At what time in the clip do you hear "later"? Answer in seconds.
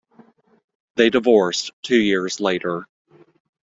2.39-2.87